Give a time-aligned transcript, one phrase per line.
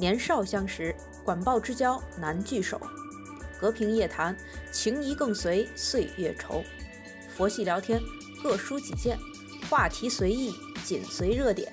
[0.00, 2.80] 年少相识，管鲍之交难聚首。
[3.60, 4.34] 隔屏夜谈，
[4.72, 6.64] 情谊更随岁月稠。
[7.36, 8.00] 佛系聊天，
[8.42, 9.18] 各抒己见，
[9.68, 10.54] 话题随意，
[10.86, 11.70] 紧随热点。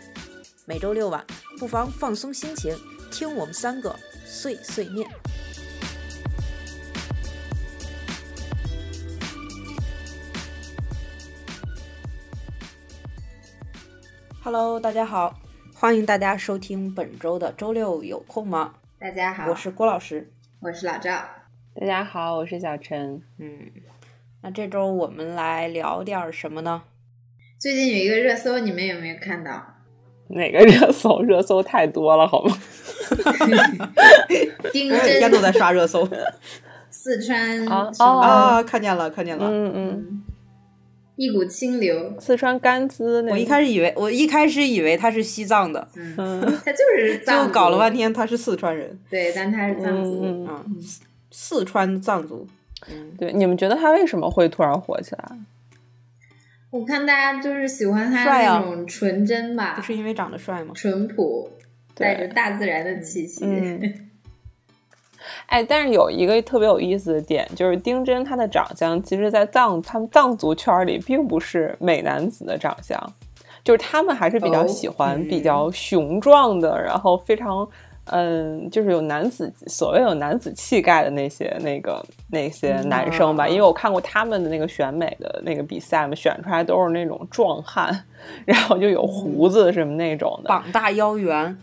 [0.65, 1.25] 每周六晚，
[1.57, 2.77] 不妨放松心情，
[3.10, 5.09] 听我们三个碎碎念。
[14.44, 15.39] Hello，大家好，
[15.79, 18.73] 欢迎大家收听本周的周六有空吗？
[18.99, 20.27] 大家好，我是郭老师，
[20.59, 21.11] 我是老赵。
[21.79, 23.21] 大家好，我是小陈。
[23.38, 23.69] 嗯，
[24.41, 26.81] 那这周我们来聊点什么呢？
[27.59, 29.52] 最近有一个热搜，你们有没有看到？
[30.29, 31.21] 哪个热搜？
[31.21, 32.57] 热搜太多了，好吗？
[34.73, 36.09] 丁我每天都在刷热搜。
[36.89, 39.45] 四川啊啊，看见了，看见了。
[39.47, 40.23] 嗯嗯，
[41.17, 45.85] 一股清流，四川甘孜那，我一开始以为，我一开始以为他是西藏的，
[46.63, 50.66] 他就是藏族就搞了半，天他是四川人对，但他是藏族，嗯嗯，啊，
[51.31, 52.47] 四川藏族。
[52.89, 55.31] 嗯，对，你们觉得他为什么会突然火起来？
[56.69, 60.73] 我看大家就是喜欢他那种纯真吧不，是因为长得帅吗？
[60.75, 61.50] 淳朴，
[61.95, 63.44] 带着大自然的气息。
[63.44, 63.81] 嗯，
[65.47, 72.97] 哎，但是有一个特别有意思的点，就是丁真他的长相，其实，在藏他们藏族圈里，并不是美男子的长相，
[73.64, 77.67] 就是他们还是比较哦喜欢嗯比较雄壮的，然后非常。
[78.09, 88.06] 嗯，就是有男子所谓有男子气概的那些那个那些男生吧，嗯因为我看过他们的那个选美的那个比赛嘛，选出来都是那种壮汉，
[88.47, 91.58] 然后就有胡子什么那种的，膀大腰圆，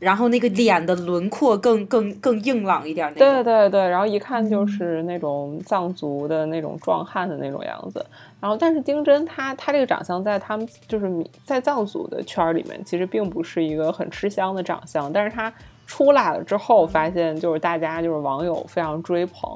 [0.00, 3.44] 然后那个脸的轮廓更更更硬朗一点对。
[3.44, 8.04] 对对，然后一看就是那种藏族的那种壮汉的那种样子。
[8.40, 11.08] 然后，但是丁真他他这个长相在他们就是
[11.44, 15.12] 在藏族的圈儿里面，其实并不是一个很吃香的长相。
[15.12, 15.52] 但是他
[15.86, 19.50] 出来了之后，发现就是大家就是网友非常追捧。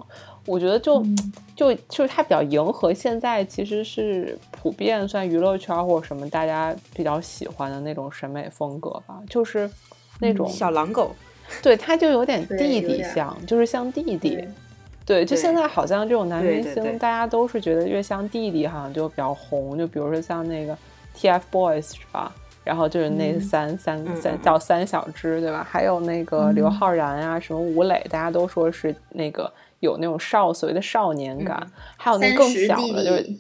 [0.46, 1.02] 我觉得就
[1.56, 9.70] 就就是他比较迎合现在其实是普遍算娱乐圈或者什么大家比较喜欢的那种审美风格吧，就是
[10.20, 11.14] 那种小狼狗，
[11.62, 14.48] 对，他就有点 弟弟像，就是像弟弟对。
[15.06, 19.76] 对，就现在好像这种男明星，大家都是觉得越像弟弟，好像就比较红。
[19.76, 20.74] 就比如说像那个
[21.14, 22.32] TFBOYS 是吧？
[22.64, 25.62] 然后就是那嗯三、三三叫三小只，对吧？
[25.70, 31.54] 还有那个刘昊然啊，什么吴磊，大家都说是那个有那种少所谓的少年感。
[31.62, 33.38] 嗯还有那更小的，就是弟，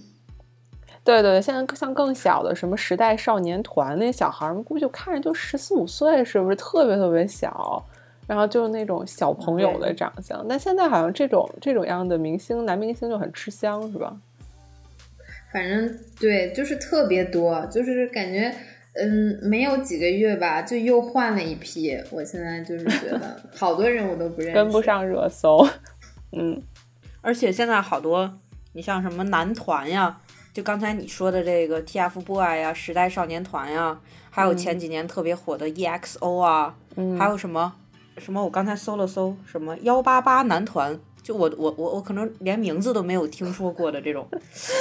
[1.04, 7.84] 对对，现在像更小的什么时代少年团那小孩儿们，估计就看着就十四五岁，是不是特别特别小？
[8.26, 10.44] 然后就是那种小朋友的长相。
[10.48, 14.16] 但现在好像这种这种样的明星，男明星就很吃香，是吧？
[15.52, 18.52] 反正对，就是特别多，就是感觉。
[18.96, 21.98] 嗯，没有几个月吧，就又换了一批。
[22.12, 25.66] 我现在就是觉得 好多人我都不认识，跟不上热搜。
[26.30, 26.62] 嗯，
[27.20, 28.38] 而且现在好多，
[28.72, 30.16] 你像什么男团呀，
[30.54, 33.98] 就刚才你说的这个 TFBOY 呀、时代少年团呀，
[34.30, 37.18] 还有前几年特别火的 EXO 啊，嗯。
[37.18, 37.74] 还有什么
[38.18, 44.24] 什么，我刚才搜了搜，什么幺八八男团，就我我我我可能连名字都没有听说过的这种，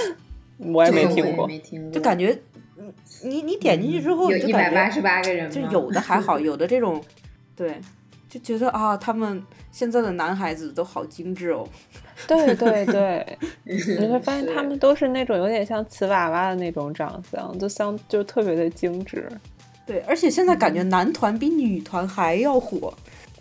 [0.62, 1.50] 我也没听过。
[1.92, 2.40] 就感觉，
[2.78, 7.04] 嗯你你点进去之后，有一百你就感觉八十八个人就有的还好，有的这种，
[7.56, 7.82] 对，
[8.34, 11.68] 就觉得啊，他们现在的男孩子都好精致哦。
[12.28, 19.30] 对对对， 你会发现他们都是那种有点像瓷娃娃的那种长相，就像就特别的精致。
[19.86, 22.92] 对，而且现在感觉男团比女团还要火。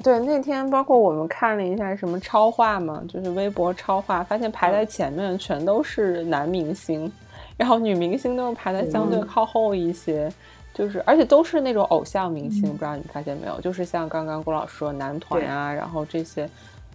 [0.02, 7.10] 对，那天包括我们看了一下什么超话嘛，就是微博超话，发现排在前面全都是男明星，
[7.56, 10.30] 然后女明星都是排在相对嗯靠后一些，
[10.74, 13.60] 就是而且都是那种偶像明星，不知道你发现没有？
[13.60, 16.48] 就是像刚刚郭老师说男团啊，然后这些，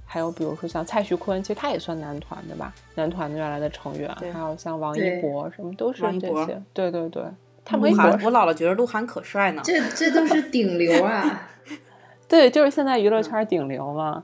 [0.06, 7.24] 还有比如说像蔡徐坤，其实他也算男团的吧，男团的原来的成员，还有像王一博什么都是这些，对对对，
[7.64, 9.62] 他们微博鹿晗，我姥姥觉得鹿晗可帅呢。
[9.64, 11.50] 这这都是顶流啊！
[12.28, 14.24] 对，就是现在娱乐圈顶流嘛。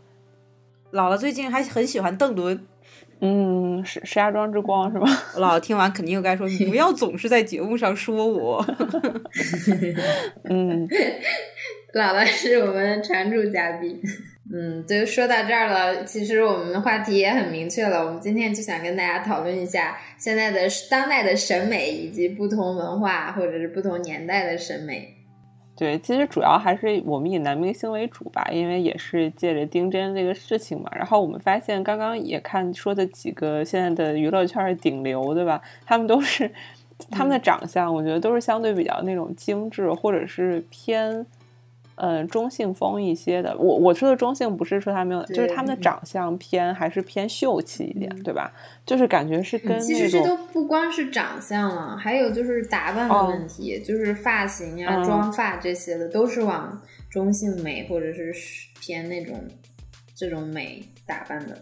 [0.92, 2.66] 姥姥最近还很喜欢邓伦，
[3.26, 5.08] 嗯，石石家庄之光是吧？
[5.34, 8.62] 我姥姥听完肯定又该说：“你不要总是在节目上说我。
[10.44, 10.86] 嗯，
[11.94, 13.98] 姥姥是我们的常驻嘉宾。
[14.54, 18.06] 嗯，就说到这儿了，其实我们的话题也很明确了。
[18.06, 25.16] 我们今天就想跟大家讨论一下现在的当代的审美，以及不同文化或者是不同年代的审美。
[25.76, 30.90] 对，其实主要还是我们以男明星为主吧，因为也是借着丁真这个事情嘛。
[30.96, 35.60] 然后我们发现，刚刚也看说的几个现在的娱乐圈顶流，对吧？
[35.84, 36.50] 他们都是
[37.10, 41.26] 他们的长相，我觉得都是相对比较那种精致，或者是偏
[41.96, 43.58] 嗯中性风一些的。
[43.58, 48.52] 我我说的中性不是说他没有，就是他们的长相偏还是偏秀气一点，对吧？
[48.86, 58.34] 就是感觉是跟其实这都不光是长相了，还有就是打扮的问题，就是发型啊、妆发这些的，都是往中性美或者是
[58.80, 59.40] 偏那种
[60.16, 61.58] 这种美打扮的。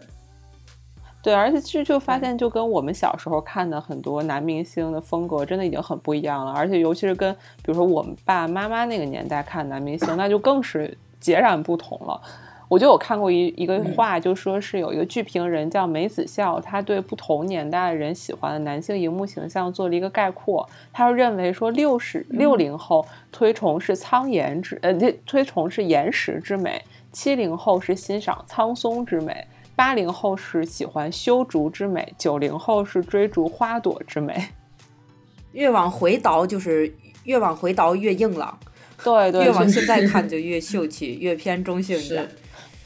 [1.22, 6.52] 对，而且其实就发现，就跟我们小时候看的很多男明星的风格，真的已经很不一样了。
[6.52, 7.32] 而且尤其是跟，
[7.62, 12.20] 比如说我们爸爸妈妈那个年代看男明星，那就更是截然不同了。
[12.68, 20.68] 我就有看过一一个话，就说是有一个剧评人叫梅子笑，他对不同年代的人喜欢的男性荧幕形象做了一个概括。
[20.90, 24.92] 他就认为说，六十六零后推崇是苍颜之，呃，
[25.26, 26.80] 推崇是岩石之美；
[27.12, 29.46] 七零后是欣赏苍松之美。
[29.82, 34.40] 八零后是喜欢修竹之美，九零后是追逐花朵之美。
[35.50, 36.94] 越往回倒就是
[37.24, 38.56] 越往回倒越硬朗，
[39.02, 39.42] 对对。
[39.44, 42.28] 越往现在 看就越秀气，越偏中性一点。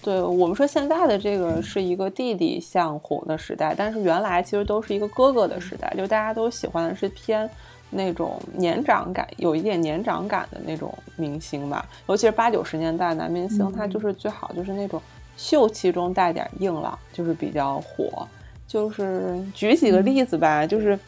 [0.00, 7.46] 对我们说现在的这个是一个弟弟向红的时代，但是原来其实都是一个哥哥的时代，就大家都喜欢的是偏
[7.90, 11.84] 那种年长感，有一点年长感的那种明星吧。
[12.08, 14.98] 尤其是八九十年代男明星，他就是最好就是那种。
[15.36, 18.26] 秀气中带点硬朗，就是比较火。
[18.66, 20.98] 就是举几个例子吧，就是，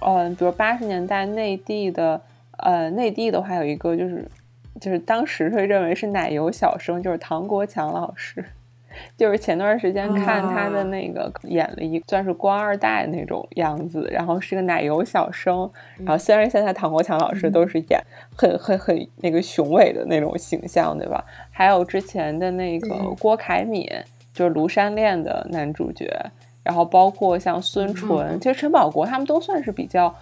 [0.00, 2.20] 嗯，比如八十年代内地的，
[2.56, 4.26] 呃，内地的话有一个就是，
[4.80, 8.42] 就是当时会认为是奶油小生，就是唐国强老师。
[9.16, 18.00] 就是前段时间看他的那个演了一算是官二代那种样子，然后是个奶油小生，然后虽然现在唐国强老师都是演
[18.36, 21.24] 很很很那个雄伟的那种形象，对吧？
[21.50, 23.88] 还有之前的那个郭凯敏，
[24.32, 26.10] 就是《庐山恋》的男主角，
[26.62, 30.14] 然后包括像孙淳，其实陈宝国他们都算是比较。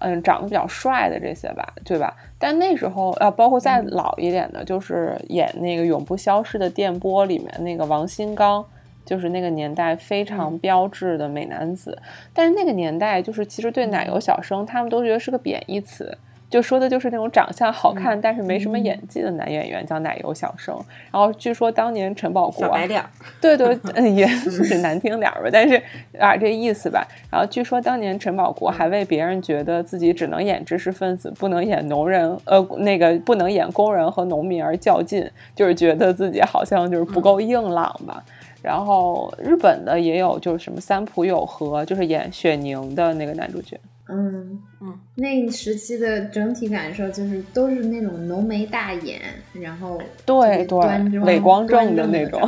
[0.00, 2.16] 嗯，长得比较帅的这些吧，对吧？
[2.38, 8.64] 但那时候啊，包括再老一点的，就是演那个《永不消失的电波》里面那个王新刚，
[9.04, 11.96] 就是那个年代非常标志的美男子。
[12.32, 16.18] 但是那个年代，就是其实对奶油小生，他们都觉得是个贬义词。
[16.52, 20.78] 就说的就是那种长相好看但是没什么演技的男演员，叫奶油小生。
[21.10, 23.02] 然后据说当年陈宝国，小白脸，
[23.40, 23.74] 对对，
[24.12, 25.82] 也是难听点儿吧，但是
[26.18, 27.08] 啊这意思吧。
[27.30, 35.26] 然后据说当年陈宝国还为别人觉得自己只能演知识分子，不能演农人，呃，那个不能演工人和农民而较劲，
[35.56, 38.22] 就是觉得自己好像就是不够硬朗吧。
[38.60, 43.80] 然后日本的也有，就是什么三浦友和，就是演雪凝的那个男主角。
[44.12, 49.20] 嗯嗯，那时期的整体感受就是都是那种浓眉大眼，
[49.52, 52.46] 然后对对，伟光正的那种，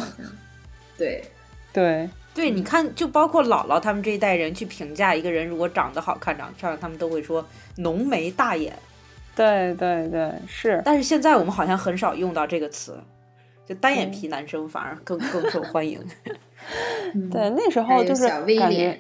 [0.99, 1.25] 对
[1.73, 7.47] 对对，你看，就包括姥姥他们这一代人去评价一个人，如果长得好看、长得漂亮，他们都会说
[7.77, 8.73] 浓眉大眼。
[9.37, 10.83] 对对对，是。
[10.85, 12.99] 但是现在我们好像很少用到这个词，
[13.67, 16.01] 就单眼皮男生反而更更受欢迎。
[17.31, 18.99] 对，那时候就是感觉。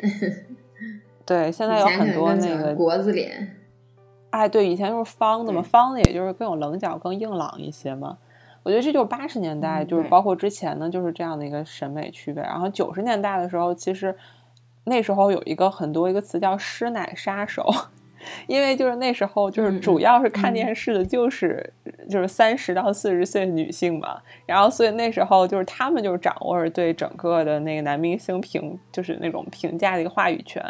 [1.26, 3.56] 对，现在有很多那个国字脸，
[4.30, 8.18] 哎，对，以前就是方的嘛，方的也就是更有棱角、更硬朗一些嘛。
[8.62, 12.42] 我觉得这就是八十年代，就是包括之前呢，就是这样的一个审美区别。
[12.42, 14.14] 然后九十年代的时候，其实
[14.84, 17.66] 那时候有一个很多一个词叫“师奶杀手”，
[18.48, 21.72] 因为就是那时候就是主要是看电视的，就是
[22.08, 24.18] 就是三十到四十岁的女性嘛。
[24.46, 30.62] 然后所以那时候就是他们就是掌握着对整个的那个男明星评，就是那种评价的一个话语权。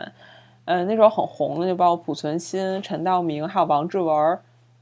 [0.66, 4.38] 嗯，那时候很红的，就包括濮存昕、陈道明，还有王志文，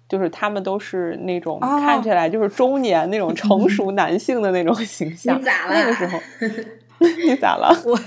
[0.08, 5.38] 就是他们都是那种看起来就是中年那种成熟男性的那种形象。
[5.38, 5.74] 你咋了？
[5.74, 6.18] 那个时候，
[7.26, 7.74] 你咋了？
[7.84, 7.98] 我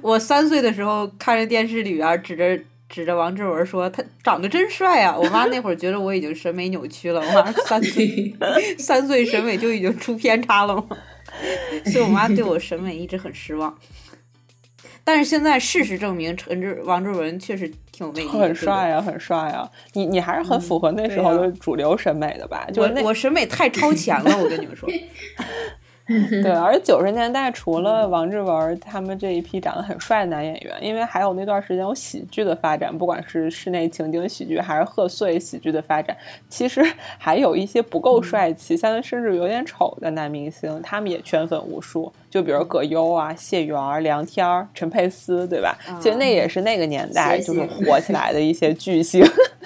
[0.00, 2.58] 我三岁的时候看着电视里边指着
[2.88, 5.16] 指着王志文说他长得真帅啊！
[5.16, 8.34] 我妈那会儿觉得我已经审美扭曲了，我妈三岁
[8.78, 10.84] 三岁审美就已经出偏差了嘛？
[11.86, 13.72] 所以我妈对我审美一直很失望。
[15.12, 19.68] 但是现在事实证明，陈志王志文确实挺有魅力，很帅呀，很帅呀。
[19.94, 22.64] 你你还是很符合那时候的主流审美的吧？
[22.72, 24.88] 就我审美太超前了，我跟你们说。
[26.42, 36.16] 对，而九十年代除了王志文他们这一批长得很帅的男演员，因为还有那段时间有喜剧的发展，不管是室内情景喜剧还是贺岁喜剧的发展，
[36.48, 36.84] 其实
[37.18, 42.12] 还有一些不够帅气，像甚至有点丑的男明星，他们也圈粉无数。
[42.30, 45.76] 就比如葛优啊、谢元、梁天、陈佩斯，对吧？
[46.00, 49.22] 其实那也是那个年代就是火起来的一些巨星。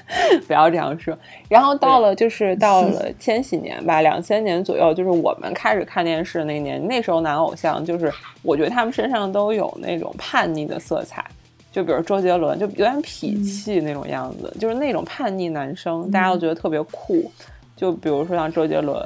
[0.46, 1.16] 不要这样说。
[1.48, 6.84] 然后到了就是到了千禧年吧，两千年左右，就是我们开始看电视那年。
[6.86, 11.24] 那时候男偶像就是，我觉得他们身上都有那种叛逆的色彩。
[11.72, 17.30] 就比如周杰伦，就有点痞气那种样子，就是那种叛逆男生，大家都觉得特别酷。
[17.76, 18.96] 就比如说像周杰伦、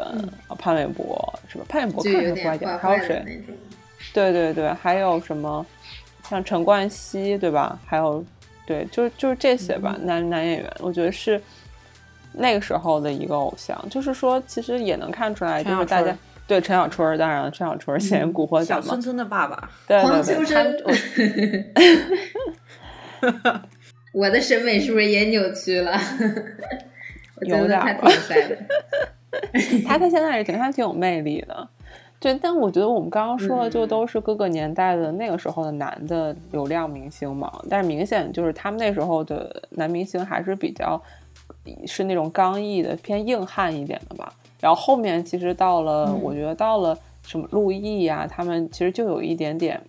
[0.59, 1.65] 潘玮柏，是吧？
[1.69, 3.43] 潘玮柏看着坏点，还有谁？
[4.13, 5.65] 对对对，还有什么
[6.29, 7.79] 像陈冠希，对吧？
[7.85, 8.25] 还有
[8.67, 11.41] 对，就就是这些吧，男男演员，我觉得是
[12.33, 13.83] 那个时候的一个偶像。
[13.89, 20.77] 就是说，其实也能看出来，就是大家对陈小春，当然陈小春演《古惑仔》嘛，小村村的爸爸，对黄秋生。
[24.13, 25.99] 我的审美是不是也扭曲了？
[27.43, 28.57] 有点他挺帅的，
[29.87, 31.69] 他 他现在也挺他挺有魅力的。
[32.21, 37.53] 对，但我觉得我们刚刚说的就都是各个年代的那个时候的男的流量明星嘛。
[37.71, 41.01] 但是明显就是他们那时候的男明星还是比较
[41.87, 44.33] 是那种刚毅的、偏硬汉一点的吧。
[44.61, 49.81] 然后后面其实到了，我觉得到了什么陆毅呀，他们其实就有一点点。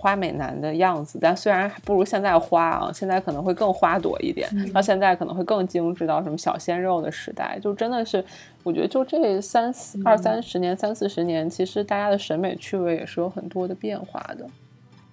[0.00, 8.24] 花美男的样子，但虽然不如现在花啊，现在可能会更花朵一点，到现在可能会更精致到什么小鲜肉的时代，就真的是，
[8.62, 14.46] 我觉得就这三四二三十年、三四十年，其实大家的审美趣味也是有很多的变化的。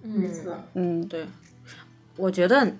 [0.02, 1.26] 没错，嗯，对，
[2.16, 2.72] 我觉得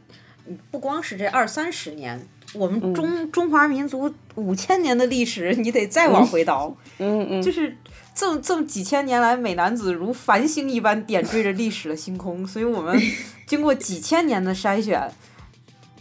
[0.70, 7.76] 不光是这二三十年，我们中中华民族五千年的历史，你得再往回倒，嗯嗯，就是。
[8.16, 12.98] 这么这么几千年来，美男子如繁星一般点缀着历史的星空，所以我们
[13.46, 15.12] 经过几千年的筛选，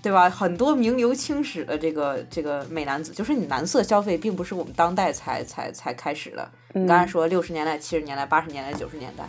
[0.01, 0.29] 对吧？
[0.29, 6.49] 很多名留青史的这个这个美男子，就是你男色消费并不是我们当代才才才开始的。
[6.71, 9.25] 你刚才说六十年代、七十年代、八十年代、九十年代，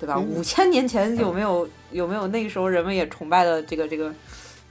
[0.00, 0.18] 对吧？
[0.18, 4.12] 五千年前有没有有没有那个时候人们也崇拜的这个这个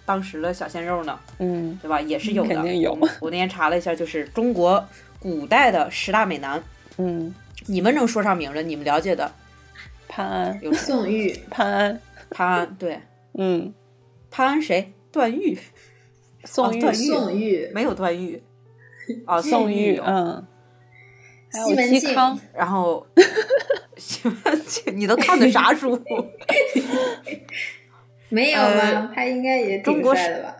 [0.05, 1.17] 当时的小鲜肉呢？
[1.39, 2.01] 嗯，对吧？
[2.01, 2.91] 也是有的，肯定有。
[3.21, 4.85] 我那天查了一下，就是中国
[5.17, 6.61] 古代的十大美男，
[6.97, 7.33] 嗯。
[7.67, 9.31] 你们能说上名的，你们了解的，
[10.07, 12.99] 潘安、有宋玉、潘安、潘安，对，
[13.33, 13.73] 嗯，
[14.29, 14.93] 潘安谁？
[15.11, 15.57] 段誉、
[16.43, 17.69] 宋玉、宋玉。
[17.73, 18.41] 没有段誉，
[19.27, 20.45] 哦，宋玉，嗯，
[21.51, 23.05] 西门庆，然后
[23.97, 26.01] 西门庆，你都看的啥书？
[28.29, 29.11] 没有吗？
[29.13, 30.55] 他应该也中国的吧？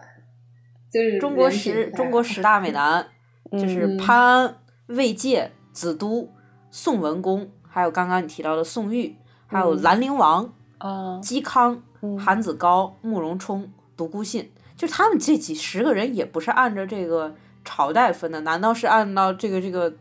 [0.92, 3.08] 就是中国十中国十大美男，
[3.52, 4.58] 就是潘安、
[4.88, 6.30] 魏玠、子都。
[6.76, 9.16] 宋文公，还有刚刚你提到的宋玉，
[9.46, 11.80] 还有兰陵王，啊，嵇康、
[12.20, 19.94] 韩子高、慕容冲、独孤信，就他们这几十个人也不是按照这个朝代分的，难道是按照这个这个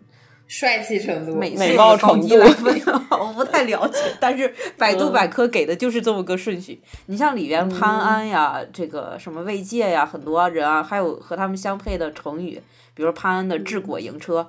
[0.46, 2.74] 帅气程度、美美貌程度来分？
[3.20, 6.80] 我不太了解，但是百度百科给的就是这么个顺序。
[7.04, 12.62] 你像里边潘安呀，这个什么魏玠呀，很多人啊，还有和他们相配的成语，
[12.94, 14.46] 比如潘安的治国营车，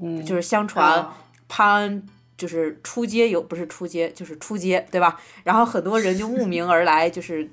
[0.00, 1.06] 嗯，就是相传。
[1.54, 2.02] 潘
[2.38, 5.20] 就是出街有不是出街就是出街对吧？
[5.44, 7.46] 然后很多人就慕名而来，就是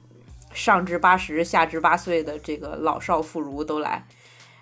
[0.53, 4.07] 上至八十下至八岁的这个老少妇孺都来，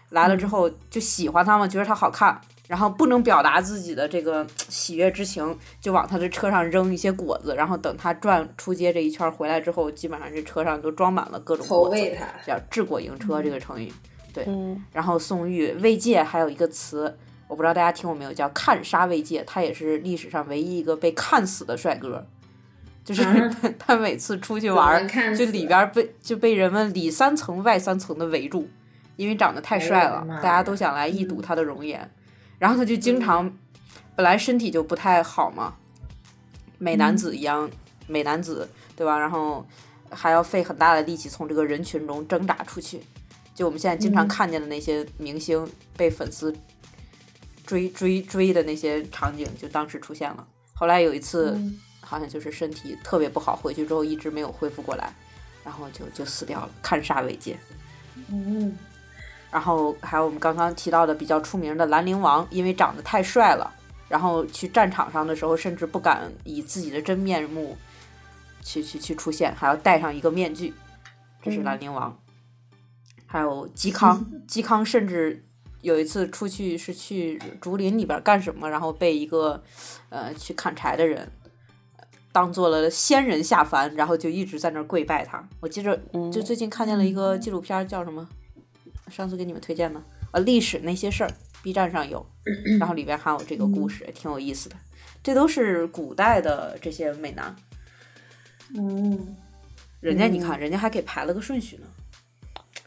[0.09, 12.17] 来了之后就喜欢他嘛，觉得他好看，然后不能表达自己的这个喜悦之情，就往他的车上扔一些果子，然后等他转出街这一圈回来之后，基本上这车上都装满了各种果子，
[12.47, 13.93] 叫治果迎车这个成语，
[14.33, 14.47] 对，
[14.91, 17.15] 然后宋玉、魏藉还有一个词。
[17.47, 22.27] 我不知道大家听过没有，叫看杀未界，他也是历史上唯一一个被看死的帅哥，
[23.05, 23.23] 就是
[23.79, 28.67] 他每次出去玩，就里边被就被人们里三层外三层的围住，
[29.15, 32.11] 因为长得太帅了，大家都想来一睹他的容颜，
[32.59, 33.49] 然后他就经常，
[34.13, 35.75] 本来身体就不太好嘛，
[36.77, 37.71] 美男子一样，
[38.07, 39.17] 美男子对吧？
[39.17, 39.65] 然后
[40.09, 42.99] 还要费很大的力气从这个人群中挣扎出去，
[43.55, 46.53] 就我们现在经常看见的那些明星被粉丝。
[47.67, 50.47] 追追追的那些场景就当时出现了。
[50.73, 51.59] 后来有一次，
[51.99, 55.13] 好像就是身体特别不好，回去之后一直没有恢复过来，
[55.63, 57.59] 然后就就死掉了，看杀为戒。
[58.29, 58.75] 嗯，
[59.51, 63.69] 然后还有我们刚刚提到的比较出名的兰陵王，因为长得太帅了，
[64.07, 67.77] 然后去战场上的时候甚至不敢以自己的真面目
[68.63, 70.73] 去去去出现，还要戴上一个面具。
[71.43, 72.17] 这是兰陵王。
[73.25, 75.43] 还有嵇康， 嵇康甚至。
[75.87, 79.63] 有一次出去是去竹林里边干什么，然后被一个
[80.09, 81.31] 呃去砍柴的人
[82.33, 85.47] 当做了仙人下凡，然后就一直在那儿跪拜他。
[85.61, 85.97] 我记着，
[86.29, 88.27] 就最近看见了一个纪录片，叫什么？
[89.09, 91.31] 上次给你们推荐的啊，历史那些事儿
[91.63, 92.25] ，B 站上有，
[92.77, 94.75] 然后里边还有这个故事，挺有意思的。
[95.23, 97.55] 这都是古代的这些美男，
[98.75, 99.35] 嗯，
[100.01, 101.87] 人家你看，人家还给排了个顺序呢，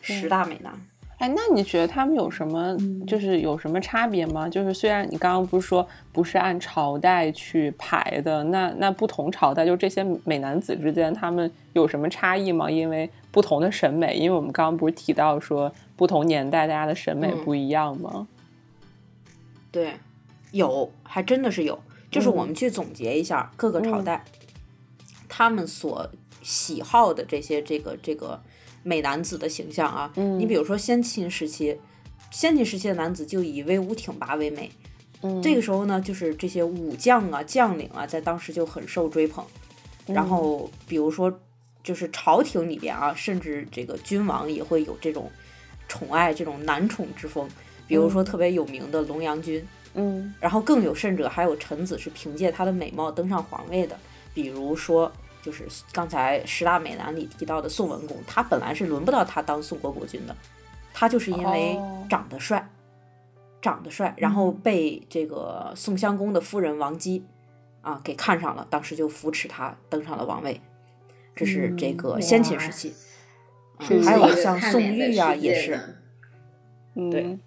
[0.02, 0.78] 十大美男。
[1.20, 2.74] 哎，那你觉得他们有什么，
[3.06, 4.48] 就是有什么差别吗？
[4.48, 12.70] 就是虽然你刚刚不是说不是按朝代去排的，那那不同朝代就这些美男子之间，他们有什么差异吗？
[12.70, 18.26] 因为不同的审美，因为我们刚刚不是提到说不同年代大家的审美不一样吗？
[19.70, 19.92] 对，
[20.52, 21.78] 有，还真的是有。
[22.10, 24.24] 就是我们去总结一下各个朝代，
[25.28, 26.10] 他们所
[26.40, 28.40] 喜好的这些这个这个
[28.82, 30.12] 美男子的形象啊。
[30.38, 31.76] 你比如说先秦时期，
[32.30, 34.70] 先秦时期的男子就以威武挺拔为美。
[35.42, 39.44] 这个时候呢，就是这些武将啊、将领啊，在当时就很受追捧。
[40.06, 41.32] 然后，比如说，
[41.84, 45.30] 就是朝廷里边啊，甚至这个君王也会有这种
[45.88, 47.48] 宠爱这种男宠之风。
[47.86, 49.64] 比如说特别有名的龙阳君。
[49.94, 53.98] 嗯，然后更有甚者，还有臣子是凭借他的美貌登上皇位的，
[54.32, 55.10] 比如说，
[55.42, 60.36] 就是刚才十大美男里提到的宋文公，他本来是轮不到他当宋国国君的，
[60.92, 61.78] 他就是因为
[62.08, 62.68] 长得帅，
[63.60, 67.24] 长得帅，然后被这个宋襄公的夫人王姬
[67.80, 70.60] 啊给看上了，当时就扶持他登上了王位，
[71.34, 72.94] 这是这个先秦时期，
[73.78, 75.96] 还有像宋玉啊，也是，
[77.10, 77.38] 对。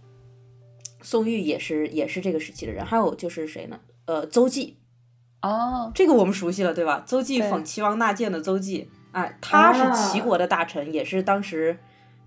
[1.05, 3.77] 宋玉也是也是这个时期的人，还有就是谁呢？
[4.05, 4.77] 呃，邹忌，
[5.43, 7.03] 哦，这个我们熟悉了，对吧？
[7.05, 11.77] 邹忌讽齐王纳谏的邹忌，哎，他是齐国的大臣，也是当时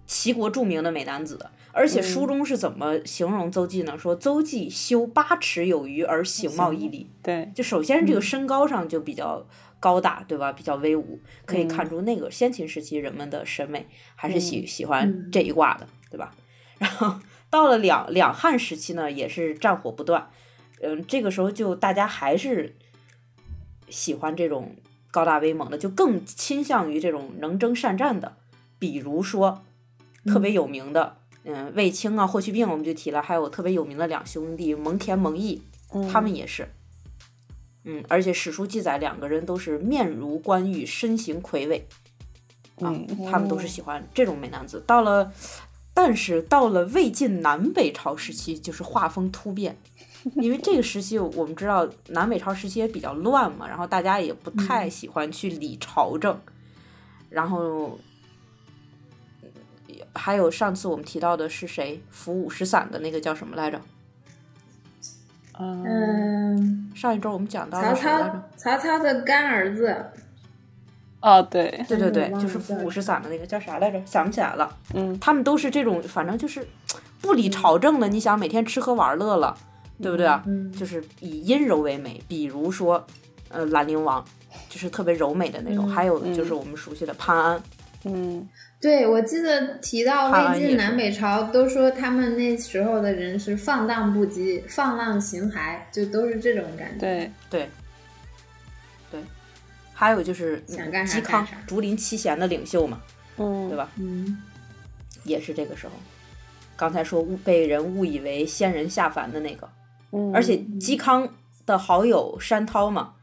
[0.07, 1.51] 齐国著名的美男子。
[1.73, 3.99] 而且书中是怎么形容邹忌呢？
[3.99, 7.11] 说邹忌修八尺有余而形貌屹立。
[7.23, 9.47] 对，就首先这个身高上就比较
[9.81, 10.53] 高大，对吧？
[10.53, 16.33] 比较威武，可以看出那个先秦时期人们的审美还是喜喜欢这一挂的，对吧？
[16.79, 17.15] 然后。
[17.49, 20.29] 到了两两汉时期呢，也是战火不断，
[20.83, 22.75] 嗯，这个时候就大家还是
[23.89, 24.77] 喜欢这种
[25.11, 28.37] 高大威猛的，就更倾向于这种能征善战的，
[28.79, 29.63] 比如说
[30.27, 35.63] 特别有名的，嗯，卫青啊，霍去病我们就提了，还有特别有名的两兄弟蒙恬、蒙毅，
[36.13, 36.69] 他们也是，
[37.85, 41.87] 嗯，而且史书记载两个人都是面如冠玉，身形魁伟，
[42.81, 42.95] 啊，
[43.31, 44.83] 他们都是喜欢这种美男子。
[44.87, 45.33] 到了。
[45.99, 49.79] 但是到了魏晋南北朝时期，就是画风突变，
[50.43, 56.39] 因为这个时期我们知道南北朝时期也比较乱嘛，然后大家也不太喜欢去理朝政，
[57.31, 57.99] 然后
[60.15, 63.81] 还有上次我们提到的是谁扶五石散的那个叫什么来着？
[65.59, 69.95] 嗯，上一周我们讲到曹操，曹操的干儿子。
[71.23, 73.99] 哦，对对对对，就是扶五石散的那个叫啥来着？
[74.05, 74.77] 想不起来了。
[74.93, 76.69] 嗯，他们都是这种，反正就是
[77.23, 78.07] 不理朝政的。
[78.07, 79.57] 你想每天吃喝玩乐了，
[80.01, 80.43] 对不对啊？
[80.47, 82.23] 嗯，就是以阴柔为美。
[82.29, 83.07] 比如说，
[83.49, 84.25] 呃，兰陵王
[84.69, 85.89] 就是特别柔美的那种。
[85.89, 87.63] 还有就是我们熟悉的潘安。
[88.05, 88.49] 嗯，
[88.81, 96.99] 对，我记得提到魏晋南北朝，都说他们那时候的人是放荡不羁、放浪形骸，就都是这种感觉。
[97.01, 97.69] 对对。
[99.99, 103.01] 还有就是嵇康，竹林七贤的领袖嘛，
[103.39, 103.89] 嗯，对吧？
[103.97, 104.43] 嗯，
[105.25, 105.95] 也是这个时候。
[106.77, 109.67] 刚才说误被人误以为仙人下凡的那个，
[110.13, 111.29] 嗯，而且嵇康
[111.65, 113.15] 的好友山涛嘛，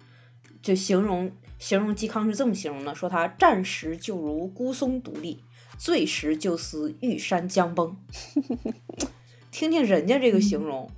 [0.62, 5.44] 就形容形容嵇康是这么形容的：说他战时就如孤松独立，
[5.78, 7.96] 醉时就似玉山将崩。
[9.52, 10.90] 听听人家这个形容。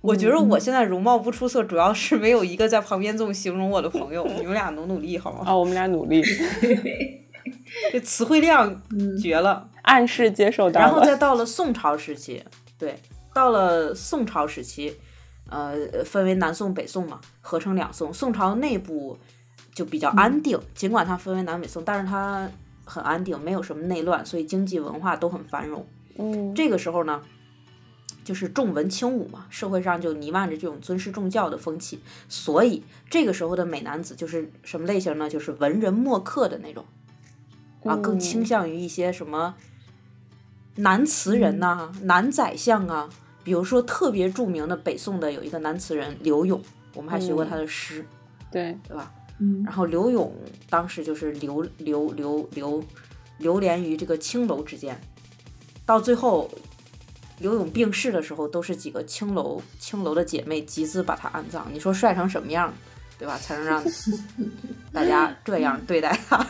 [0.00, 4.24] 我觉得我现在容貌不出色，主要是没有一个在旁边这么形容我的朋友。
[4.38, 5.42] 你们俩努努力好吗？
[5.44, 6.22] 啊，我们俩努力。
[7.90, 8.80] 这词汇量
[9.20, 10.80] 绝了，暗示接受到。
[10.80, 12.42] 然后再到了宋朝时期，
[12.78, 12.96] 对，
[13.34, 14.94] 到了宋朝时期，
[15.48, 18.12] 呃，分为南宋、北宋嘛，合称两宋。
[18.12, 19.18] 宋朝内部
[19.74, 22.48] 就比较安定，尽管它分为南北宋，但是它
[22.84, 25.86] 很安定，没有什么内乱，所以经济文化都很繁荣。
[26.16, 27.22] 嗯，这个时候呢。
[28.24, 35.30] 就是重文轻武嘛，社会上就弥漫着这种尊师重教的风气，所以这个时候的美男子就是什么类型呢？
[35.30, 36.84] 就是文人墨客的那种，
[37.84, 39.54] 啊，更倾向于一些什么
[40.74, 43.08] 男词人呐、男宰相啊。
[43.48, 48.04] 比如说特别著名的北宋的有一个南词人刘永，我们还学过他的诗，
[48.52, 49.10] 对对吧？
[49.38, 49.62] 嗯。
[49.64, 50.30] 然后刘永
[50.68, 52.84] 当时就是流流流流
[53.38, 55.00] 流连于这个青楼之间，
[55.86, 56.50] 到最后。
[57.40, 61.64] 刘永病逝的时候，都是几个青楼青楼的姐妹集资把他安葬。
[61.72, 62.74] 你说帅成什么样，
[63.16, 63.38] 对吧？
[63.38, 63.84] 才能让
[64.92, 66.44] 大家这样对待他？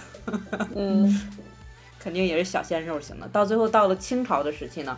[0.75, 1.29] 嗯，
[2.01, 3.29] 肯定也是小鲜肉型的。
[3.29, 4.97] 到最后到了清朝的时期呢，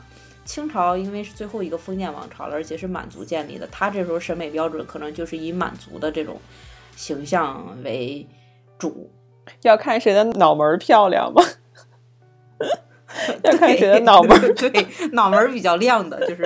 [0.50, 6.36] 清朝因为是最后一个封建王朝了，而且是满族建立的，他这时候审美标准可能就是以满族的这种
[6.96, 8.26] 形象为
[8.76, 9.08] 主。
[9.62, 11.40] 要看谁的脑门漂亮吗？
[13.44, 16.42] 要看谁的脑门儿，对，脑门儿比较亮的，就是，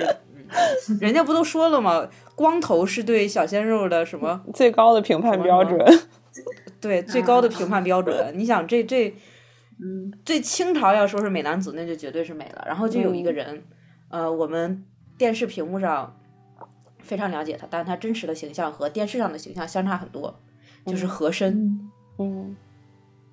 [1.01, 2.07] 人家不都说了吗？
[2.35, 5.83] 光头是对小鲜肉的什么最高的评判标准？
[6.79, 8.31] 对，最高的评判标准。
[8.35, 9.09] 你想，这这，
[9.81, 12.63] 嗯，这清朝要说是美男子，那就绝对是美了。
[12.67, 13.63] 然后就有一个人，
[14.09, 14.85] 呃，我们
[15.17, 16.17] 电视屏幕上
[17.01, 20.39] 非常了解他，但是他真实的形象和电视上的形象相差很多，
[20.85, 21.89] 就是和珅。
[22.17, 22.55] 嗯，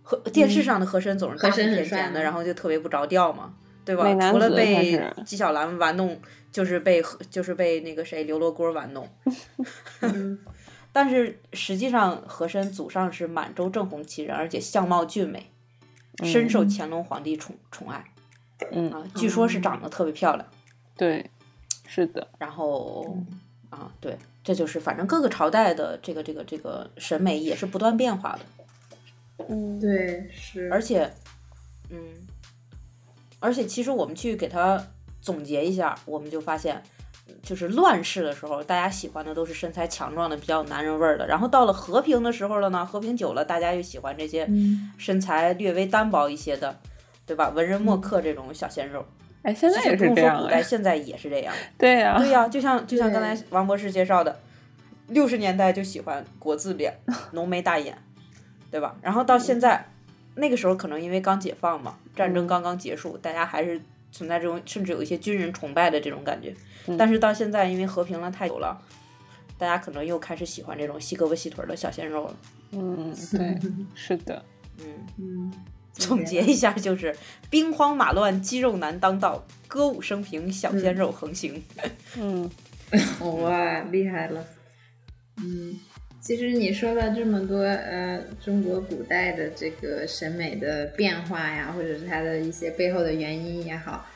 [0.03, 3.55] 和电视上的和珅总是大腹和珅很帅便便的，然后就特别不着调嘛，
[3.85, 9.09] 对吧除了被纪晓岚玩弄，就是被和就是被那个谁刘罗锅玩弄。
[10.01, 10.39] 嗯
[10.95, 15.51] 但是实际上，和珅祖上是满洲正红旗人，而且相貌俊美，
[16.23, 18.05] 深受乾隆皇帝宠宠爱
[18.73, 19.03] 嗯，啊。
[19.15, 20.47] 据说是长得特别漂亮。
[21.03, 21.29] 对，
[21.85, 23.17] 是的，然后
[23.71, 29.47] 啊，对，这就是反正各个朝代的这个这个这个审美也是不断变化的。
[29.49, 31.13] 嗯，对，是，而且，
[31.91, 31.99] 嗯，
[33.41, 34.81] 而且其实我们去给他
[35.21, 36.81] 总结一下，我们就发现，
[37.43, 41.27] 就是乱世的时候，大家喜欢的都是身材强壮的、比较有男人味儿的。
[41.27, 46.79] 然后到了和平的时候了呢，和平久了，大家又喜欢这些嗯身材略微单薄一些的，
[47.27, 47.49] 对吧？
[47.49, 49.05] 文人墨客这种小鲜肉。
[49.43, 51.53] 哎，现在也是这样哎，现在也是这样。
[51.77, 54.41] 对呀，对呀、就像就像刚才王博士介绍的，
[55.09, 56.95] 六十年代就喜欢国字脸、
[57.33, 57.97] 浓眉大眼，
[58.71, 58.97] 对吧？
[59.03, 59.85] 然后到现在，
[60.37, 66.55] 那个时候可能因为刚解放嘛，战争刚刚结束，大家还是存在这种甚至有一些军人崇拜的这种感觉。
[66.97, 68.81] 但是到现在，因为和平了太久了，
[69.59, 72.37] 大家可能又开始喜欢这种细胳膊细腿的小鲜肉了。
[72.73, 73.59] 嗯， 对，
[73.95, 74.45] 是的，
[74.79, 74.87] 嗯，
[75.19, 75.53] 嗯，
[75.95, 77.15] 总结一下就是：
[77.51, 81.63] 兵荒马乱，肌肉男当道；歌舞升平，小鲜肉横行。
[82.17, 82.51] 嗯
[83.21, 84.45] 哇，厉害了。
[85.39, 85.79] 嗯，
[86.21, 94.07] 其实你说了这么多，呃，中国古代的这个审美的变化呀，或者是它的一些背后的原因也好，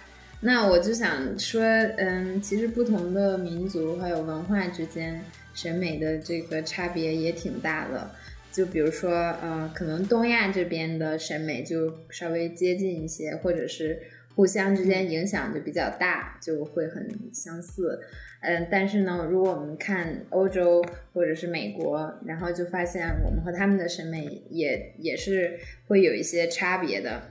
[0.40, 1.62] 那我就想说，
[1.98, 8.10] 嗯，其实不同的民族还有文化之间审美的这个差别也挺大的。
[8.56, 14.00] 就比如说，呃，可能东亚这边的审美就稍微接近一些，或者是
[14.34, 18.00] 互相之间影响就比较大，就会很相似。
[18.40, 27.22] 嗯，但是呢，如果我们看欧洲或者是美国，然后就发现我们和他们的审美也也是会有一些差别的，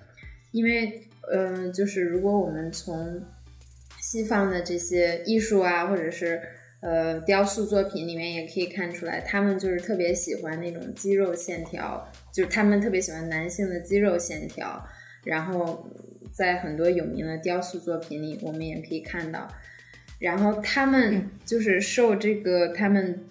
[0.51, 3.23] 因为，嗯、就是如果我们从
[3.99, 6.39] 西方的这些艺术啊，或者是
[6.81, 14.85] 呃雕塑作品里面也可以看出来，他们就是特别喜欢那种肌肉线条，就是他们特别喜欢男性的肌肉线条，
[15.23, 15.89] 然后
[16.31, 19.47] 在很多有名的雕塑作品里，我们也可以看到。
[20.19, 23.25] 然后他们就是受这个他们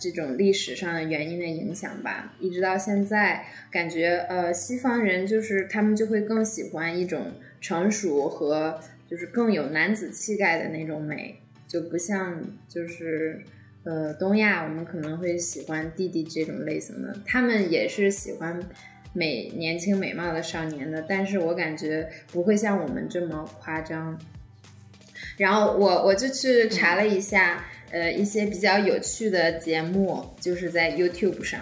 [0.00, 13.40] 这种历史上的原因的影响吧，一直到现在，感觉呃西方人就是他们就会更喜欢一种成熟和就是更有男子气概的那种美，就不像就是
[13.84, 18.60] 呃东亚我们可能会喜欢弟弟这种类型的，他们也是喜欢。
[19.14, 24.16] 美年轻美貌的少年的，但是我感觉不会像我们这么夸张。
[25.38, 31.58] 然后我我就去查了一下，呃，一些比较有趣的节目，就是在 YouTube 上，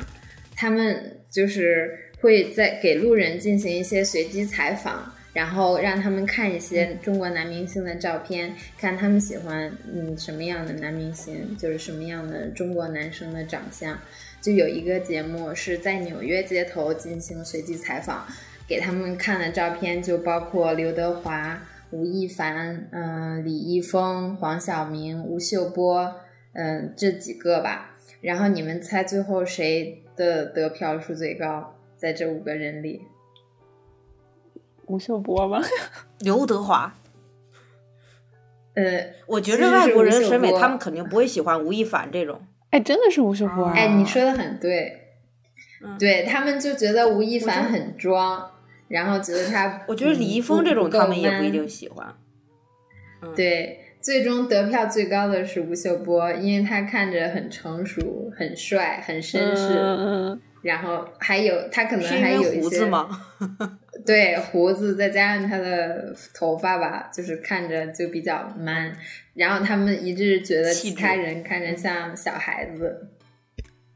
[0.57, 13.99] 他们就是会在给路人进行一些随机采访，然后让他们看一些中国男明星的照片，看他们喜欢嗯什么样的男明星，就是什么样的中国男生的长相。
[14.41, 18.27] 就有一个节目是在纽约街头进行随机采访，
[18.67, 21.63] 给他们看的照片就包括刘德华。
[21.91, 26.15] 吴亦凡、嗯、李易峰、黄晓明、吴秀波，
[26.55, 27.95] 嗯、这几个吧。
[28.23, 31.77] 然后你们猜最后谁的得票数最高？
[31.95, 33.03] 在这五个人里，
[34.87, 35.61] 吴秀波吧，
[36.21, 36.95] 刘德华，
[38.75, 38.83] 呃，
[39.27, 42.41] 我觉其实是着外国人审美，他们肯定不会喜欢吴亦凡这种。
[42.71, 43.73] 哎，真的是吴秀波啊！
[43.75, 45.01] 哎，你说的很对，
[45.83, 48.51] 嗯对他们就觉得吴亦凡很装，
[48.89, 51.51] 然后觉得他，我觉得李易峰这种他们也不一。
[51.51, 52.15] 定喜欢。
[53.35, 63.09] 对，最终得票最高的是吴秀波，因为他看着很成熟、很帅、很绅士，然后还有他可能还有一些胡子吗？
[64.07, 68.97] 对胡子，再加上他的头发吧，就是看着就比较 man。
[69.35, 73.11] 然后他们一致觉得其他人看着像小孩子。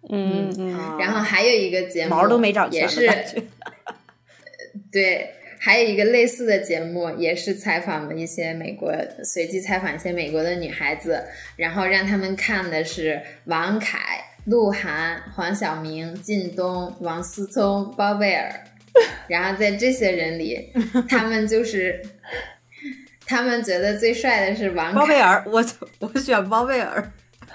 [0.09, 3.09] 嗯嗯嗯，啊然后还有一个节目，毛都没长全也是。
[4.91, 8.93] 对，还有一个类似的节目，也是采访了一些美国，
[9.23, 11.23] 随机采访一些美国的女孩子，
[11.57, 13.99] 然后让他们看的是王凯、
[14.47, 18.51] 鹿晗、黄晓明、靳东、王思聪、包贝尔，
[19.29, 20.73] 然后在这些人里，
[21.09, 22.01] 他们就是。
[23.33, 25.65] 他们觉得最帅的是王凯，包贝尔， 我
[26.01, 27.13] 我选包贝尔。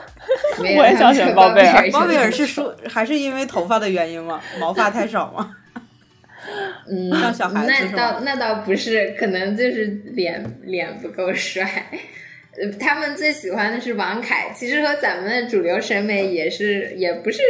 [0.57, 4.41] 我也想选包包贝尔包贝尔是是说还是因为头发的原因吗？
[4.57, 5.53] 毛发太少吗？
[6.89, 11.65] 嗯，像小孩子那倒那倒不是，可能就是脸脸不够帅。
[12.57, 17.41] 呃他们最喜欢的是王凯，其实和咱们的主流审美也是也不是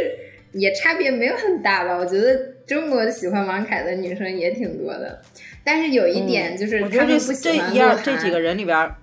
[0.58, 1.96] 也差别没有很大吧？
[1.96, 2.34] 我觉得
[2.66, 5.22] 中国喜欢王凯的女生也挺多的，
[5.62, 8.04] 但是有一点就是他们不喜这一二欢鹿晗。
[8.04, 8.96] 这几个人里边儿，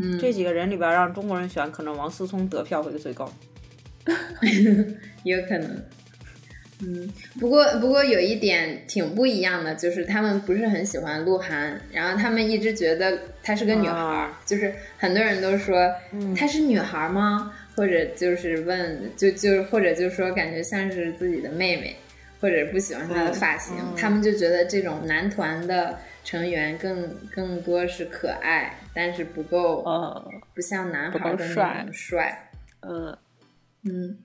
[0.00, 3.32] 嗯，这几个人里边儿让中国人选，可能王思聪得票会最高。
[5.24, 5.82] 有可能。
[6.82, 15.90] 嗯，不过不过有一点挺不一样的，就是他们不是很喜欢鹿晗，然后他们一直觉得她是个女孩儿，啊就是很多人都说
[16.36, 17.50] 她是女孩儿吗？
[17.76, 21.94] 或者就是问，就就是或者就说感觉像是自己的妹妹，
[22.40, 32.50] 或者不喜欢她的发型，嗯他们就觉得这种男团的成员更更多是可爱，但是不够、嗯不像男孩儿的那种帅。
[32.80, 33.16] 嗯
[33.84, 34.18] 嗯，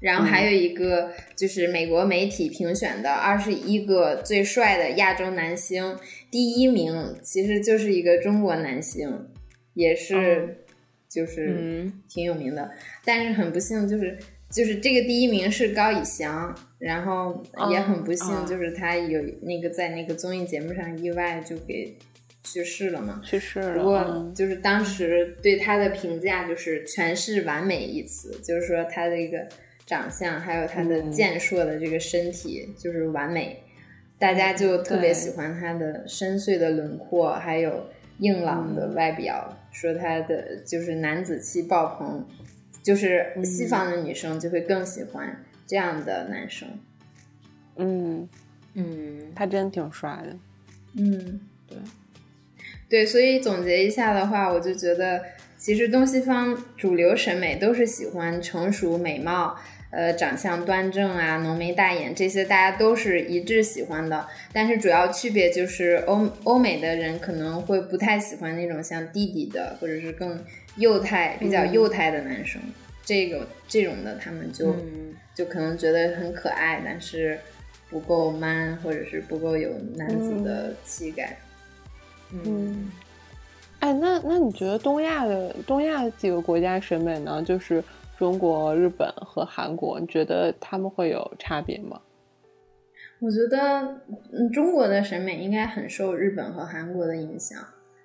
[0.00, 5.96] 然后还有一个就是美国媒体评选的二十一个最帅的亚洲男星，
[6.30, 9.28] 第一名其实就是一个中国男星，
[9.74, 10.61] 也是
[11.12, 11.92] 就是嗯。
[12.08, 12.70] 挺有名的，
[13.04, 14.16] 但是很不幸就是
[14.50, 18.46] 就是这个第一名是高以翔，然后也很不幸哦。
[18.48, 21.96] 就是他有那个在那个综艺节目上意外就给
[22.44, 23.60] 去世了嘛，去世。
[23.60, 23.74] 了。
[23.78, 24.34] 不过嗯。
[24.34, 29.46] 就是当时对他的评价就是全是完美一词，就是说他的一个
[29.86, 31.10] 长相还有他的嗯。
[31.10, 33.62] 健硕的这个身体就是完美，
[34.18, 37.86] 大家就特别喜欢他的深邃的轮廓，还有
[38.18, 38.76] 硬朗嗯。
[38.76, 42.24] 的外表，说他的就是男子气爆棚，
[42.82, 46.68] 就是嗯西方的女生就会更喜欢这样的男生。
[47.76, 48.28] 嗯，
[48.74, 50.36] 嗯，他真挺帅的。
[50.94, 51.78] 嗯，对，
[52.88, 55.22] 对，所以总结一下的话，我就觉得
[55.56, 59.56] 其实东西方主流审美都是喜欢成熟、美貌，
[59.92, 64.26] 呃，长相端正啊，浓眉大眼这些，大家都是一致喜欢的。
[64.52, 70.42] 但是主要区别就是欧欧美的人可能会不太喜欢那种像弟弟的，或者是更
[70.76, 72.60] 幼态、比较幼态的男生。
[73.04, 77.38] 这个这种的，他们就、嗯就可能觉得很可爱，但是
[77.90, 81.36] 不够 man，或者是不够有男子的气概。
[82.30, 82.90] 嗯，
[83.80, 87.42] 哎，那那你觉得东亚的东亚几个国家审美呢？
[87.42, 87.82] 就是
[88.22, 92.00] 中国、日本和韩国，你觉得他们会有差别吗？
[93.18, 94.00] 我觉得，
[94.32, 97.58] 嗯，中国的审美应该很受日本和韩国的影响，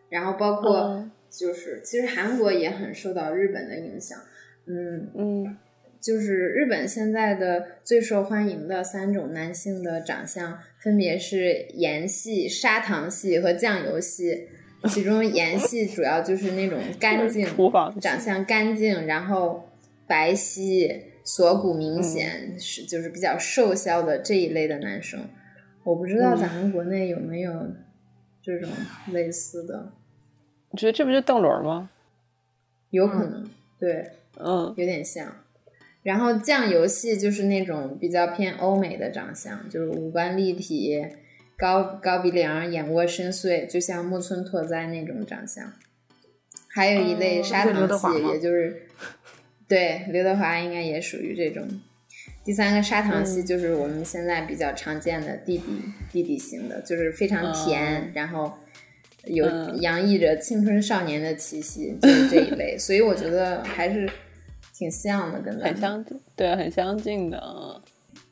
[0.09, 4.17] 然后包括嗯就是，其实韩国也很受到日本的影响。
[4.65, 5.57] 嗯，嗯
[6.01, 14.47] 就是日本现在的最受欢迎的三种男性的长相，分别是盐系、砂糖系和酱油系。
[14.87, 19.66] 其中盐系主要就是那种干净、 厨房长相干净，然后
[20.07, 25.19] 白皙、锁骨明显，是就是比较瘦削的这一类的男生。
[25.83, 27.67] 我不知道咱们国内有没有
[28.41, 28.69] 这种
[29.11, 29.91] 类似的，
[30.71, 31.89] 你觉得这不就邓伦吗？
[32.89, 35.33] 有可能，对，嗯有点像。
[36.03, 41.05] 然后酱油系就是那种比较偏欧美的长相，就是五官立体、
[41.57, 45.73] 高高鼻梁、眼窝深邃，就像木村拓哉那种长相。
[46.69, 48.87] 还有一类哦是刘砂糖系，也就是
[49.67, 51.67] 对刘德华应该也属于这种。
[52.43, 55.63] 第三个砂糖系嗯就是我们现在比较常见的弟弟
[56.11, 58.53] 弟弟型的，就是非常甜，嗯然后
[59.25, 62.77] 有嗯洋溢着青春少年的气息，就是这一类。
[62.79, 64.09] 所以我觉得还是
[64.73, 65.73] 挺像的，跟咱们。
[65.73, 67.37] 很相近，对，很相近的。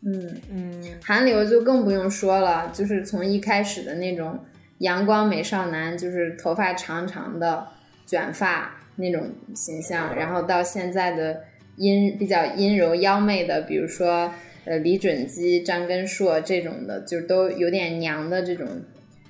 [0.05, 4.39] 嗯，嗯韩流就更不用说了，就是从一开始的那种
[4.77, 7.67] 阳光美少男，就是头发长长的
[8.05, 11.43] 卷发那种形象，然后到现在的
[11.77, 14.33] 阴比较阴柔妖媚的，比如说
[14.65, 18.67] 呃李准基、张根硕这种的，就都有点娘的这种。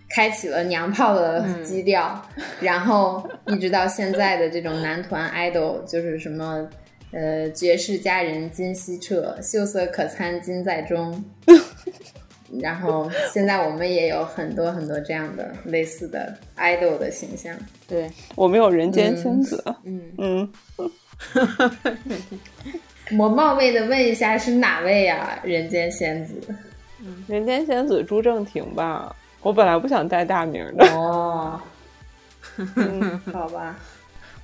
[0.07, 2.21] 开启了娘炮的基调，
[2.61, 6.69] 然后一直到现在的这种男团 idol，就是什么
[7.11, 11.25] 呃，绝世佳人金希澈，秀色可餐金在中。
[12.61, 17.55] 然后现在我们也有很多很多这样的类似的 idol 的形象。
[17.87, 20.51] 对，我们有人间仙子，嗯，嗯，
[23.17, 25.39] 我冒昧的问一下，是哪位呀？
[25.43, 26.35] 人间仙子？
[27.27, 29.15] 人间仙子朱正廷吧。
[29.41, 31.61] 我本来不想带大名的，哦，
[33.31, 33.77] 好吧，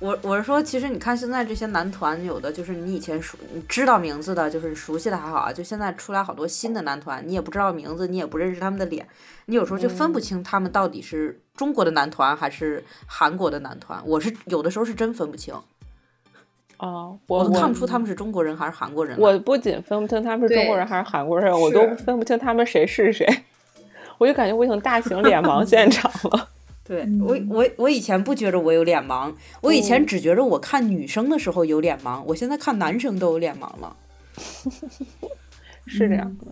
[0.02, 9.06] 我我是说，其实你看现在这些男团，有的就是你以前熟你知道名字的，就是熟悉的还好啊，就现在出来好多新的男团，你也不知道名字，你也不认识他们的脸，
[9.46, 14.02] 你有时候就分不清他们到底是中国的男团还是韩国的男团。
[14.04, 15.54] 我是有的时候是真分不清，
[16.78, 19.16] 哦，我我都看不出他们是中国人还是韩国人。
[19.16, 23.24] 我不仅分不清他们是中国人还是韩国人，我都分不清他们谁是谁，
[24.18, 26.48] 我就感觉我已经大型脸盲现场了。
[26.92, 33.96] 对我我我以前不觉着我有脸盲，我以前只觉着我看女生的时候有脸盲，我现在看男生都有脸盲了。
[35.88, 36.46] 是这样的。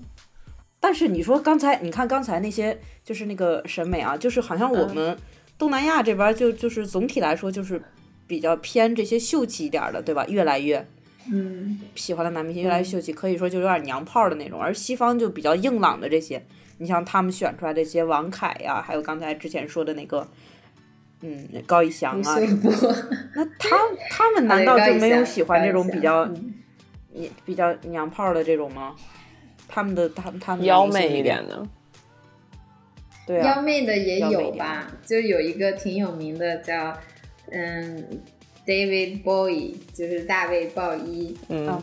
[0.80, 5.14] 但是你说刚才，你看刚才那些就是那个审美啊，就是好像我们
[5.58, 7.82] 东南亚这边就就是总体来说就是
[8.26, 10.24] 比较偏这些秀气一点的，对吧？
[10.26, 10.88] 越来越，
[11.30, 14.58] 嗯，喜欢的男明星越来越秀气，可以说就有点娘炮的那种。
[14.58, 16.42] 而西方就比较硬朗的这些，
[16.80, 20.26] 你像他们选出来这些王凯呀，还有刚才之前说的那个，
[21.20, 22.38] 嗯，高以翔啊，
[23.34, 23.76] 那他
[24.08, 26.26] 他们难道就没有喜欢这种比较，
[27.12, 28.96] 你比较娘炮的这种吗？
[29.68, 31.62] 他们的他他们妖媚一点的，
[33.26, 34.90] 对，妖媚的也有吧？
[35.04, 36.98] 就有一个挺有名的叫
[37.52, 38.22] 嗯
[38.64, 41.82] ，David Bowie，就是大卫鲍伊，嗯，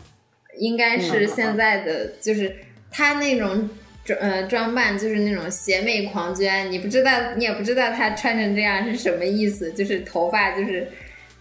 [0.58, 2.56] 应该是现在的，就是
[2.90, 3.70] 他那种
[4.16, 10.88] 装呃装扮，就是那种邪魅狂狷，你不知道，你也不知道他穿成这样是什么意思，就是头发就是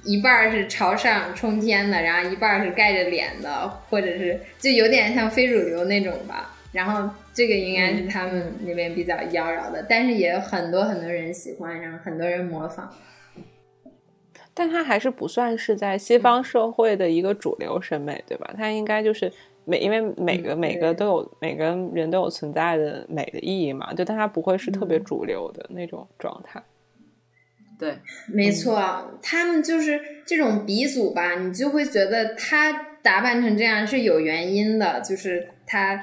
[0.03, 6.53] 一半是朝上冲天的，然后一半是盖着脸的，或者是就有点像非主流那种吧。
[6.73, 12.93] 然后这个应该是他们那边比较妖娆的，但是也有很多很多人喜欢，然后很多人模仿。
[14.53, 18.53] 但它还是不算是在西方社会的一个主流审美，对吧？
[18.58, 19.32] 它应该就是
[19.67, 26.63] 每因为每个每个都有每个人都有存在的美的意义嘛，就但它不会是特别主流的那种状态。
[27.77, 27.95] 对，
[28.27, 36.01] 没错，他们就是这种鼻祖吧，你就会觉得他打扮成这样是有原因的，就是他。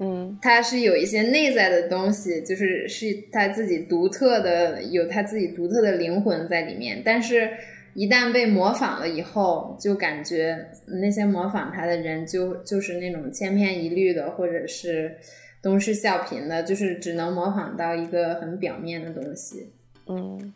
[0.00, 7.02] 嗯，他是有一些内在的东西，就是是他自己独特的，有他自己独特的灵魂在里面。
[7.04, 7.50] 但是，
[7.94, 15.16] 一旦被模仿了以后，就感觉那些模仿他的人就就是那种千篇一律的，或者是
[15.62, 19.70] 东施效颦的，就是只能模仿到一个很表面的东西。
[20.06, 20.52] 嗯，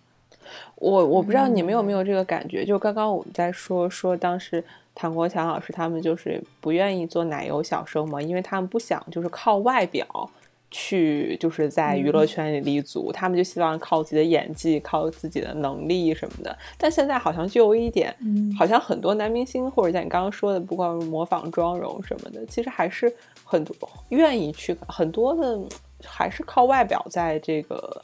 [0.77, 4.62] 我我不知道你们有没有这个感觉，就刚刚我们在说说当时。
[4.95, 10.31] 唐国强老师他们就是不愿意做奶油小生嘛，因为他们不想就是靠外表
[10.73, 16.59] 去就是在娱乐圈里立足，他们就希望靠自己的演技、靠自己的能力什么的。
[16.77, 18.13] 但现在好像就有一点，
[18.59, 23.77] 好像很多男明星或者像你刚刚说的，不光模仿妆容什么的，其实还是很多
[24.09, 25.61] 愿意去很多的，
[26.03, 28.03] 还是靠外表在这个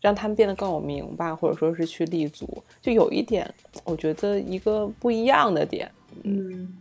[0.00, 3.52] 让他们变得更有名吧，或者说是去立足，就有一点，
[3.84, 5.90] 我觉得一个不一样的点。
[6.24, 6.76] 嗯，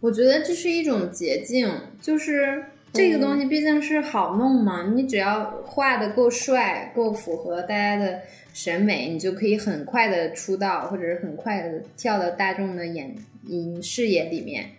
[0.00, 1.68] 我觉得这是一种捷径，
[2.00, 4.90] 就是这个东西毕竟是好弄嘛。
[4.94, 8.20] 你只要画的够帅，够符合大家的
[8.54, 13.14] 审美，你就可以很快的出道，或者是很快的跳到大众的眼
[13.48, 14.70] 影视野里面。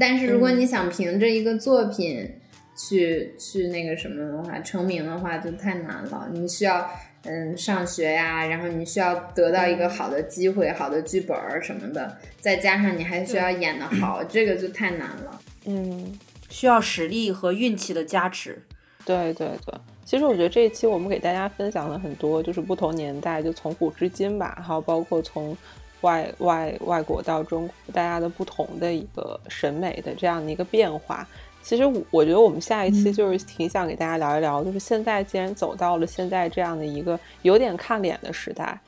[0.00, 2.28] 但是如果你想凭着一个作品
[2.76, 6.28] 去去那个什么的话，成名的话就太难了。
[6.32, 6.90] 你需要。
[7.22, 15.38] 嗯，上学呀，然后你需要得到一个好的机会、好的剧本什么的，再加上你还需要演得好，这个就太难了。
[15.66, 16.18] 嗯，
[16.50, 18.62] 需要实力和运气的加持。
[19.06, 25.56] 对对对，其实我觉得这一期我们给大家分享了很多，就是不同年代，就从古至今吧，还有包括从
[26.02, 31.26] 外外外国到中国，大家的不同的一个审美的这样的一个变化。
[31.62, 38.78] 其实我觉得我们下一期就是挺想给大家聊一聊，就是现在既然走到了现在这样的一个有点看脸的时代，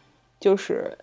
[0.40, 0.96] 就是，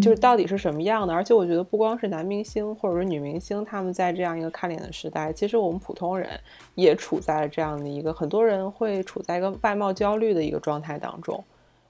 [0.00, 1.12] 就是到底是什么样的？
[1.12, 6.30] 而且我觉得不光是男明星或者是女明星，他们在这样一个看脸的时代，其实我们普通人
[6.74, 11.42] 也处在了这样的一个，很多人会处在一个外貌焦虑的一个状态当中。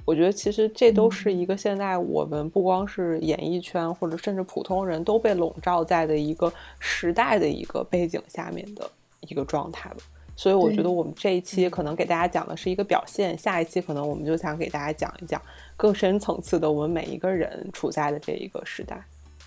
[0.04, 8.88] 我觉得其实这都是一个现在我们不光是演艺圈或者甚至普通人都被笼罩在的一个时代的一个背景下面的。
[9.28, 9.96] 一个状态了，
[10.36, 15.40] 所以我觉得我们这一期可能给大家讲的是一个表现，下一期可能我们就想给大家讲一讲
[15.76, 19.02] 更深层次的我们每一个人处在的这一个时代。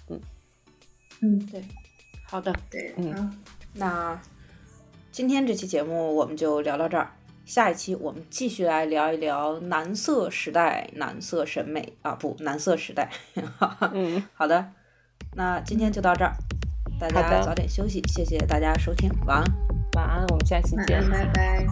[0.10, 0.19] 嗯
[1.21, 1.63] 嗯，对，
[2.23, 3.39] 好的，对，嗯，
[3.73, 4.19] 那
[5.12, 7.12] 今天这期节目我们就聊到这儿，
[7.45, 13.12] 下一期我们继续来聊一聊男色时代、男色审美啊，不，男色时代。
[13.94, 14.71] 嗯， 好的，
[15.35, 16.33] 那今天就到这儿。
[17.00, 21.65] 大家早点休息，谢谢大家收听，晚安，晚安，我们下期见，拜拜。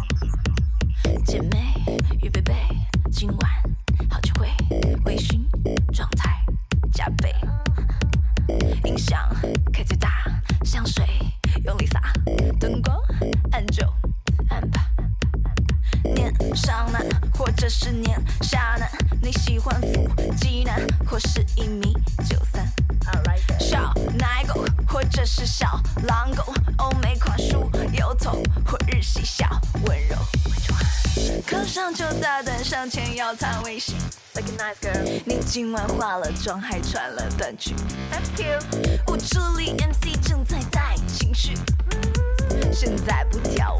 [1.25, 1.73] 姐妹，
[2.21, 2.53] 预备备，
[3.11, 3.49] 今晚
[4.09, 4.47] 好机会，
[5.05, 5.39] 微醺
[5.93, 6.43] 状态
[6.91, 7.33] 加倍，
[8.83, 9.29] 音响
[9.71, 10.09] 开最大，
[10.63, 11.05] 香水
[11.63, 12.01] 用力洒，
[12.59, 12.97] 灯光
[13.51, 13.85] 按就
[14.49, 14.89] 按吧。
[16.03, 18.89] 年上男或者是年下男，
[19.21, 21.93] 你喜欢腹肌男或是一米
[22.27, 22.65] 九三？
[23.59, 29.47] 小奶狗或者是小狼狗，欧美款梳油头或日系小
[29.85, 30.15] 温柔。
[31.45, 33.95] 课上就大胆上前要他微信。
[34.37, 35.21] like a nice girl。
[35.25, 37.75] 你今晚化了妆，还穿了短裙
[38.11, 39.11] ，That's cute。
[39.11, 41.57] 舞池里 MC 正在带情绪，
[42.71, 43.79] 现在不跳舞